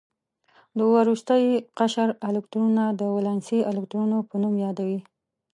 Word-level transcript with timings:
د 0.77 0.79
وروستي 0.93 1.43
قشر 1.77 2.09
الکترونونه 2.27 2.83
د 2.99 3.01
ولانسي 3.15 3.59
الکترونونو 3.71 4.17
په 4.29 4.35
نوم 4.43 4.53
یادوي. 4.65 4.99